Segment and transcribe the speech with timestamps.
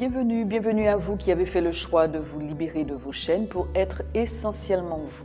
[0.00, 3.46] Bienvenue, bienvenue à vous qui avez fait le choix de vous libérer de vos chaînes
[3.46, 5.24] pour être essentiellement vous.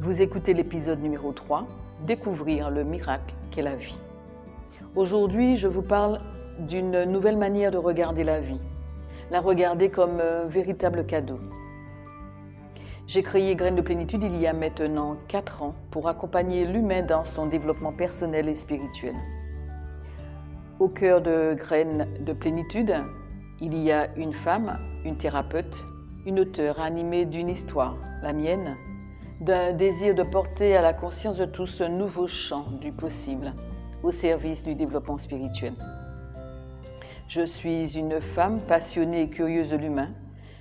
[0.00, 1.64] Vous écoutez l'épisode numéro 3,
[2.04, 3.96] Découvrir le miracle qu'est la vie.
[4.96, 6.20] Aujourd'hui, je vous parle
[6.58, 8.58] d'une nouvelle manière de regarder la vie,
[9.30, 11.38] la regarder comme un véritable cadeau.
[13.06, 17.24] J'ai créé Graines de plénitude il y a maintenant 4 ans pour accompagner l'humain dans
[17.24, 19.14] son développement personnel et spirituel.
[20.80, 22.96] Au cœur de Graines de plénitude,
[23.60, 25.84] il y a une femme, une thérapeute,
[26.26, 28.76] une auteure animée d'une histoire, la mienne,
[29.40, 33.52] d'un désir de porter à la conscience de tous un nouveau champ du possible
[34.02, 35.74] au service du développement spirituel.
[37.28, 40.10] Je suis une femme passionnée et curieuse de l'humain.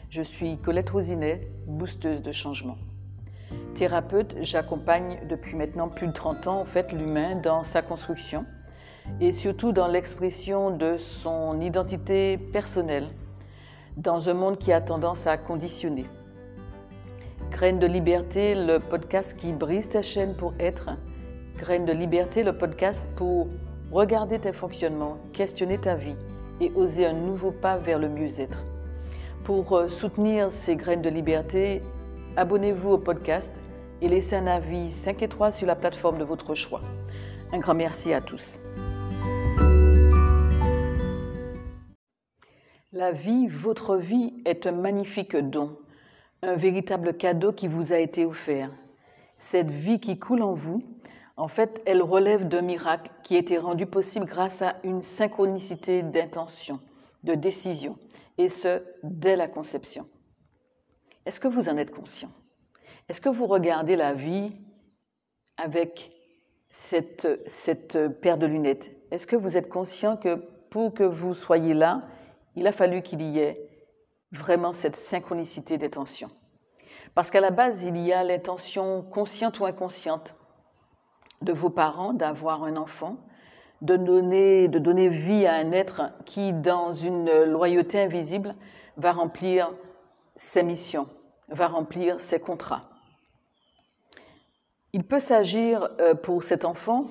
[0.09, 2.77] Je suis Colette Rosinet, boosteuse de changement.
[3.75, 8.45] Thérapeute, j'accompagne depuis maintenant plus de 30 ans fait l'humain dans sa construction
[9.19, 13.07] et surtout dans l'expression de son identité personnelle
[13.97, 16.05] dans un monde qui a tendance à conditionner.
[17.51, 20.89] Graines de liberté, le podcast qui brise ta chaîne pour être.
[21.57, 23.47] Graines de liberté, le podcast pour
[23.91, 26.15] regarder tes fonctionnements, questionner ta vie
[26.61, 28.59] et oser un nouveau pas vers le mieux-être.
[29.45, 31.81] Pour euh, soutenir ces graines de liberté,
[32.35, 33.51] abonnez-vous au podcast
[34.01, 36.81] et laissez un avis 5 étoiles sur la plateforme de votre choix.
[37.53, 38.59] Un grand merci à tous.
[42.97, 45.77] La vie, votre vie, est un magnifique don,
[46.41, 48.71] un véritable cadeau qui vous a été offert.
[49.37, 50.81] Cette vie qui coule en vous,
[51.35, 56.01] en fait, elle relève d'un miracle qui a été rendu possible grâce à une synchronicité
[56.01, 56.79] d'intention,
[57.23, 57.99] de décision,
[58.39, 60.07] et ce, dès la conception.
[61.27, 62.31] Est-ce que vous en êtes conscient?
[63.09, 64.53] Est-ce que vous regardez la vie
[65.57, 66.17] avec
[66.71, 68.91] cette, cette paire de lunettes?
[69.11, 70.37] Est-ce que vous êtes conscient que
[70.71, 72.01] pour que vous soyez là,
[72.57, 73.61] il a fallu qu'il y ait
[74.31, 76.27] vraiment cette synchronicité d'intention.
[77.13, 80.33] Parce qu'à la base, il y a l'intention consciente ou inconsciente
[81.43, 83.17] de vos parents d'avoir un enfant,
[83.81, 88.53] de donner, de donner vie à un être qui, dans une loyauté invisible,
[88.97, 89.71] va remplir
[90.35, 91.07] ses missions,
[91.49, 92.89] va remplir ses contrats.
[94.93, 97.05] Il peut s'agir euh, pour cet enfant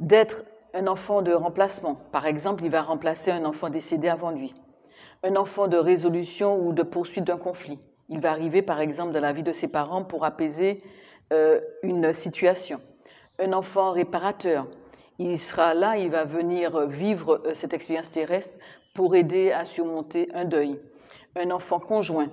[0.00, 0.44] d'être
[0.74, 1.94] un enfant de remplacement.
[2.12, 4.54] Par exemple, il va remplacer un enfant décédé avant lui
[5.22, 7.78] un enfant de résolution ou de poursuite d'un conflit.
[8.08, 10.82] Il va arriver, par exemple, dans la vie de ses parents pour apaiser
[11.32, 12.80] euh, une situation.
[13.38, 14.66] Un enfant réparateur.
[15.18, 18.58] Il sera là, il va venir vivre euh, cette expérience terrestre
[18.94, 20.80] pour aider à surmonter un deuil.
[21.36, 22.30] Un enfant conjoint.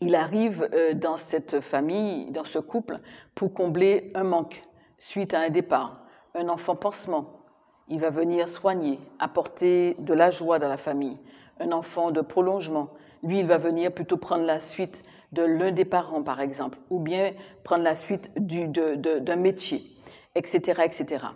[0.00, 3.00] Il arrive euh, dans cette famille, dans ce couple,
[3.34, 4.62] pour combler un manque
[4.98, 6.04] suite à un départ.
[6.34, 7.42] Un enfant pansement.
[7.88, 11.18] Il va venir soigner, apporter de la joie dans la famille
[11.60, 12.90] un enfant de prolongement.
[13.22, 17.00] Lui, il va venir plutôt prendre la suite de l'un des parents, par exemple, ou
[17.00, 17.32] bien
[17.64, 19.82] prendre la suite d'un métier,
[20.34, 21.26] etc., etc.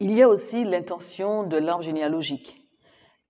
[0.00, 2.62] Il y a aussi l'intention de l'arbre généalogique.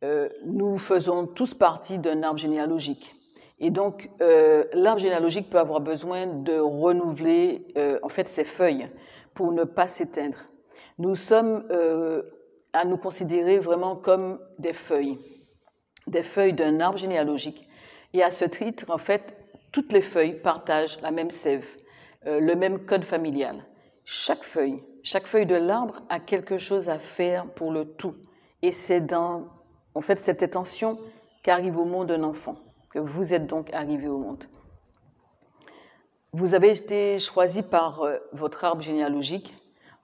[0.05, 3.15] Euh, nous faisons tous partie d'un arbre généalogique.
[3.59, 8.89] Et donc, euh, l'arbre généalogique peut avoir besoin de renouveler euh, en fait ses feuilles
[9.35, 10.39] pour ne pas s'éteindre.
[10.99, 11.65] Nous sommes
[12.73, 15.19] à nous considérer vraiment comme des feuilles
[16.07, 17.69] des feuilles d'un arbre généalogique.
[18.13, 19.37] Et à ce titre, en fait,
[19.73, 21.67] toutes les feuilles partagent la même sève,
[22.27, 23.65] euh, le même code familial.
[24.05, 28.15] Chaque feuille, chaque feuille de l'arbre a quelque chose à faire pour le tout.
[28.63, 29.47] Et c'est dans,
[29.95, 30.99] en fait, cette intention
[31.43, 32.57] qu'arrive au monde un enfant,
[32.91, 34.45] que vous êtes donc arrivé au monde.
[36.33, 39.55] Vous avez été choisi par euh, votre arbre généalogique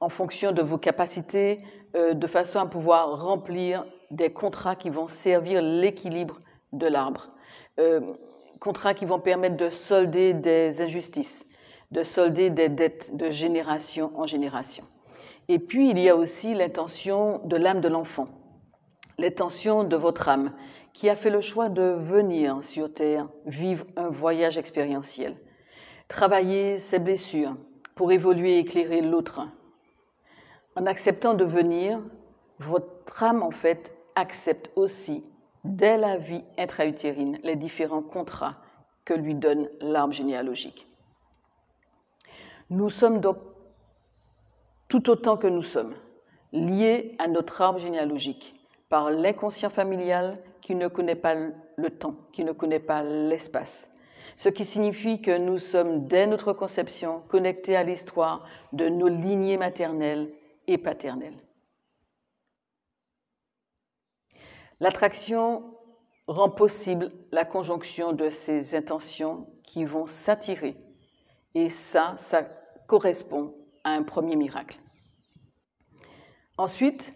[0.01, 1.61] en fonction de vos capacités,
[1.95, 6.39] euh, de façon à pouvoir remplir des contrats qui vont servir l'équilibre
[6.73, 7.29] de l'arbre,
[7.81, 8.01] euh,
[8.61, 11.47] contrats qui vont permettre de solder des injustices,
[11.91, 14.85] de solder des dettes de génération en génération.
[15.49, 18.29] Et puis, il y a aussi l'intention de l'âme de l'enfant,
[19.19, 20.53] l'intention de votre âme,
[20.93, 25.37] qui a fait le choix de venir sur Terre vivre un voyage expérientiel,
[26.09, 27.57] travailler ses blessures
[27.95, 29.41] pour évoluer et éclairer l'autre.
[30.77, 32.01] En acceptant de venir,
[32.59, 35.23] votre âme, en fait, accepte aussi,
[35.65, 38.57] dès la vie intra-utérine, les différents contrats
[39.05, 40.87] que lui donne l'arbre généalogique.
[42.71, 43.37] Nous sommes donc,
[44.89, 45.95] tout autant que nous sommes,
[46.53, 48.55] liés à notre arbre généalogique
[48.89, 53.91] par l'inconscient familial qui ne connaît pas le temps, qui ne connaît pas l'espace.
[54.37, 59.57] Ce qui signifie que nous sommes, dès notre conception, connectés à l'histoire de nos lignées
[59.57, 60.31] maternelles
[60.67, 61.37] et paternelles.
[64.83, 65.77] L'attraction
[66.27, 70.75] rend possible la conjonction de ces intentions qui vont s'attirer.
[71.55, 72.43] Et ça, ça
[72.89, 74.81] correspond à un premier miracle.
[76.59, 77.15] Ensuite,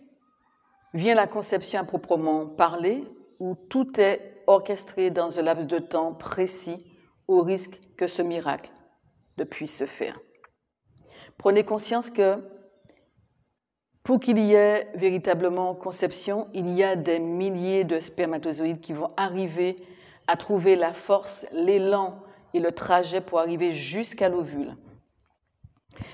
[0.94, 3.04] vient la conception à proprement parler,
[3.40, 6.86] où tout est orchestré dans un laps de temps précis
[7.26, 8.70] au risque que ce miracle
[9.38, 10.20] ne puisse se faire.
[11.36, 12.36] Prenez conscience que
[14.06, 19.10] pour qu'il y ait véritablement conception, il y a des milliers de spermatozoïdes qui vont
[19.16, 19.74] arriver
[20.28, 22.22] à trouver la force, l'élan
[22.54, 24.76] et le trajet pour arriver jusqu'à l'ovule.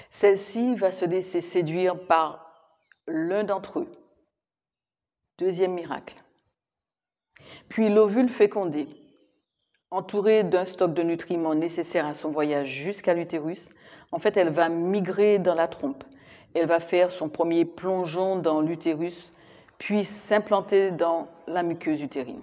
[0.08, 2.50] Celle-ci va se laisser séduire par
[3.06, 3.92] l'un d'entre eux.
[5.38, 6.16] Deuxième miracle.
[7.68, 8.88] Puis l'ovule fécondé,
[9.90, 13.68] entouré d'un stock de nutriments nécessaires à son voyage jusqu'à l'utérus,
[14.12, 16.04] en fait, elle va migrer dans la trompe
[16.54, 19.32] elle va faire son premier plongeon dans l'utérus,
[19.78, 22.42] puis s'implanter dans la muqueuse utérine.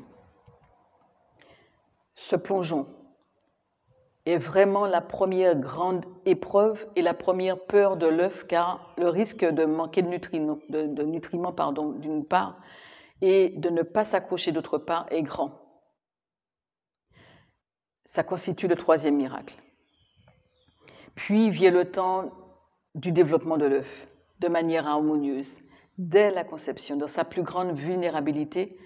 [2.16, 2.86] Ce plongeon
[4.26, 9.46] est vraiment la première grande épreuve et la première peur de l'œuf, car le risque
[9.46, 10.10] de manquer de
[11.04, 11.54] nutriments,
[12.00, 12.60] d'une part
[13.22, 15.60] et de ne pas s'accrocher d'autre part est grand.
[18.06, 19.56] Ça constitue le troisième miracle.
[21.16, 22.32] Puis vient le temps
[22.96, 24.08] du développement de l'œuf
[24.40, 25.60] de manière harmonieuse
[25.98, 28.78] dès la conception, dans sa plus grande vulnérabilité.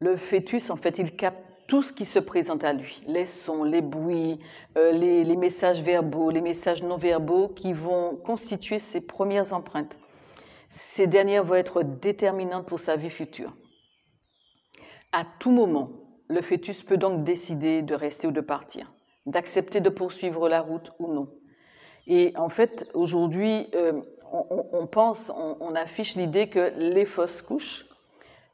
[0.00, 3.64] Le fœtus, en fait, il capte tout ce qui se présente à lui, les sons,
[3.64, 4.38] les bruits,
[4.76, 9.96] euh, les, les, messages verbaux, les messages non verbaux qui vont constituer ses premières empreintes.
[10.68, 13.56] Ces dernières vont être déterminantes pour sa vie future.
[15.12, 15.90] À tout moment,
[16.28, 18.92] le fœtus peut donc décider de rester ou de partir,
[19.24, 21.28] d'accepter de poursuivre la route ou non.
[22.06, 24.00] Et en fait, aujourd'hui, euh,
[24.32, 27.86] on, pense, on, affiche l'idée que les fausses couches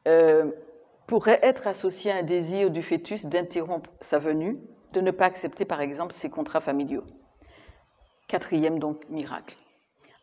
[0.08, 0.50] euh,
[1.06, 4.58] pourraient être associées à un désir du fœtus d'interrompre sa venue,
[4.92, 7.04] de ne pas accepter par exemple ses contrats familiaux.
[8.28, 9.56] Quatrième donc miracle.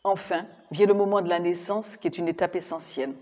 [0.03, 3.13] Enfin, vient le moment de la naissance qui est une étape essentielle.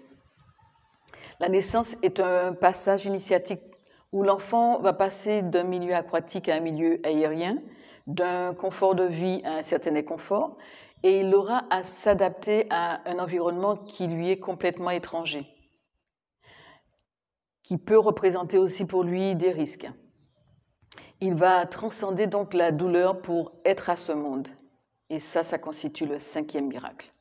[1.39, 3.61] La naissance est un passage initiatique
[4.13, 7.57] où l'enfant va passer d'un milieu aquatique à un milieu aérien,
[8.07, 10.57] d'un confort de vie à un certain inconfort,
[11.03, 15.45] et il aura à s'adapter à un environnement qui lui est complètement étranger,
[17.63, 19.89] qui peut représenter aussi pour lui des risques.
[21.19, 24.47] Il va transcender donc la douleur pour être à ce monde.
[25.09, 27.11] Et ça, ça constitue le cinquième miracle.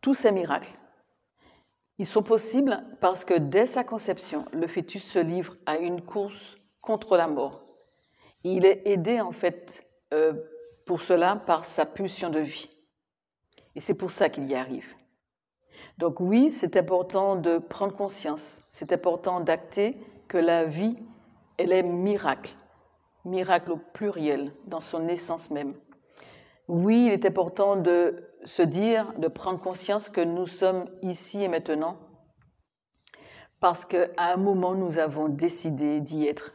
[0.00, 0.72] Tous ces miracles,
[1.98, 6.56] ils sont possibles parce que dès sa conception, le fœtus se livre à une course
[6.80, 7.69] contre la mort.
[8.44, 10.32] Il est aidé en fait euh,
[10.86, 12.68] pour cela par sa pulsion de vie.
[13.74, 14.94] Et c'est pour ça qu'il y arrive.
[15.98, 19.96] Donc oui, c'est important de prendre conscience, c'est important d'acter
[20.28, 20.96] que la vie,
[21.58, 22.54] elle est miracle,
[23.24, 25.74] miracle au pluriel, dans son essence même.
[26.68, 31.48] Oui, il est important de se dire, de prendre conscience que nous sommes ici et
[31.48, 31.98] maintenant,
[33.60, 36.54] parce qu'à un moment, nous avons décidé d'y être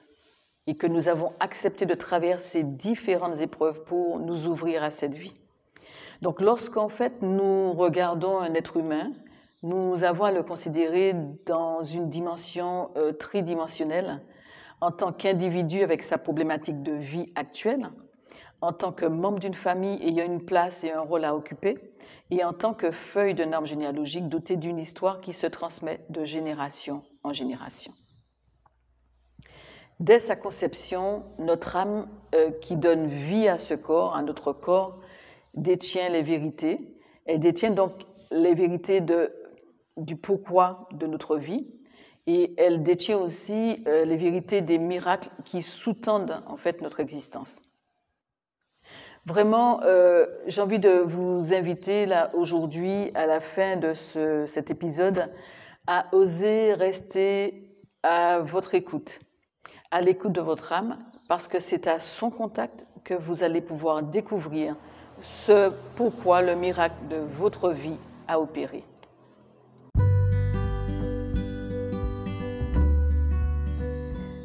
[0.67, 5.35] et que nous avons accepté de traverser différentes épreuves pour nous ouvrir à cette vie.
[6.21, 9.11] Donc lorsqu'en fait nous regardons un être humain,
[9.63, 14.21] nous avons à le considérer dans une dimension euh, tridimensionnelle,
[14.81, 17.89] en tant qu'individu avec sa problématique de vie actuelle,
[18.61, 21.79] en tant que membre d'une famille ayant une place et un rôle à occuper,
[22.31, 26.23] et en tant que feuille de normes généalogiques dotée d'une histoire qui se transmet de
[26.25, 27.93] génération en génération.
[29.99, 34.99] Dès sa conception, notre âme euh, qui donne vie à ce corps, à notre corps,
[35.53, 36.97] détient les vérités.
[37.25, 39.01] Elle détient donc les vérités
[39.95, 41.65] du pourquoi de notre vie.
[42.27, 47.61] Et elle détient aussi euh, les vérités des miracles qui sous-tendent en fait notre existence.
[49.25, 54.69] Vraiment, euh, j'ai envie de vous inviter là aujourd'hui, à la fin de ce, cet
[54.69, 55.31] épisode,
[55.87, 57.71] à oser rester
[58.03, 59.19] à votre écoute
[59.95, 60.97] à l'écoute de votre âme,
[61.29, 64.75] parce que c'est à son contact que vous allez pouvoir découvrir
[65.45, 67.97] ce pourquoi le miracle de votre vie
[68.27, 68.83] a opéré.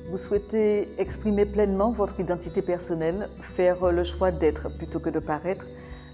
[0.09, 5.66] Vous souhaitez exprimer pleinement votre identité personnelle, faire le choix d'être plutôt que de paraître,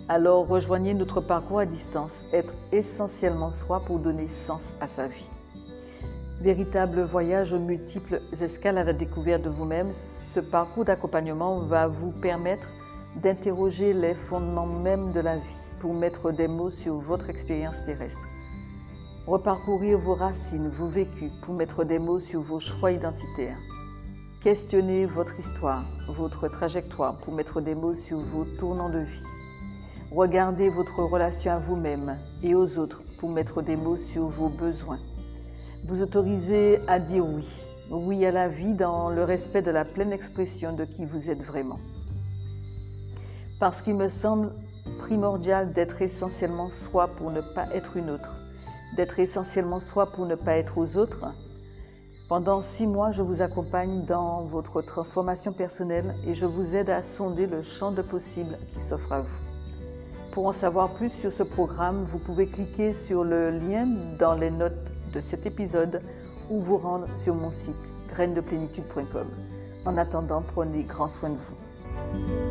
[0.08, 5.35] alors rejoignez notre parcours à distance, être essentiellement soi pour donner sens à sa vie.
[6.46, 12.12] Véritable voyage aux multiples escales à la découverte de vous-même, ce parcours d'accompagnement va vous
[12.12, 12.68] permettre
[13.20, 18.28] d'interroger les fondements mêmes de la vie pour mettre des mots sur votre expérience terrestre.
[19.26, 23.58] Reparcourir vos racines, vos vécus pour mettre des mots sur vos choix identitaires.
[24.44, 29.24] Questionnez votre histoire, votre trajectoire pour mettre des mots sur vos tournants de vie.
[30.12, 35.00] Regardez votre relation à vous-même et aux autres pour mettre des mots sur vos besoins.
[35.84, 37.46] Vous autorisez à dire oui,
[37.90, 41.42] oui à la vie dans le respect de la pleine expression de qui vous êtes
[41.42, 41.78] vraiment.
[43.60, 44.50] Parce qu'il me semble
[44.98, 48.40] primordial d'être essentiellement soi pour ne pas être une autre,
[48.96, 51.26] d'être essentiellement soi pour ne pas être aux autres,
[52.28, 57.04] pendant six mois, je vous accompagne dans votre transformation personnelle et je vous aide à
[57.04, 59.38] sonder le champ de possibles qui s'offre à vous.
[60.32, 63.86] Pour en savoir plus sur ce programme, vous pouvez cliquer sur le lien
[64.18, 66.02] dans les notes de cet épisode
[66.50, 69.26] ou vous rendre sur mon site grainedeplénitude.com.
[69.84, 72.45] En attendant, prenez grand soin de vous.